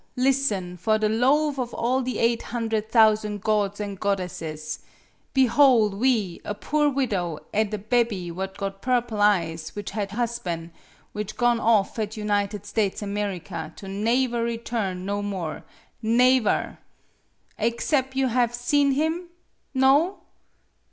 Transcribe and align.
Listen, 0.17 0.77
for 0.77 0.97
the 0.97 1.09
loave 1.09 1.59
of 1.59 1.75
all 1.75 2.01
the 2.01 2.17
eight 2.17 2.41
hundred 2.41 2.91
thousan' 2.91 3.37
gods 3.37 3.79
and 3.79 3.99
goddesses! 3.99 4.79
Behole, 5.35 5.91
we, 5.95 6.41
a 6.43 6.55
poor 6.55 6.89
widow, 6.89 7.37
an' 7.53 7.71
a 7.71 7.77
bebby 7.77 8.31
what 8.31 8.57
got 8.57 8.81
purple 8.81 9.21
eyes, 9.21 9.75
which 9.75 9.91
had 9.91 10.09
one 10.13 10.17
hosban', 10.27 10.71
which 11.13 11.37
gone 11.37 11.59
off 11.59 11.99
at 11.99 12.17
United 12.17 12.65
States 12.65 13.03
America, 13.03 13.73
to 13.75 13.85
naever 13.85 14.43
return 14.43 15.05
no 15.05 15.21
more 15.21 15.63
naever! 16.03 16.79
4excep' 17.59 18.15
you 18.15 18.25
have 18.29 18.55
seen 18.55 18.93
him? 18.93 19.27
No? 19.75 20.17